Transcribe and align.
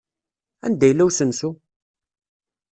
Anda 0.65 0.85
yella 0.87 1.05
usensu? 1.09 1.49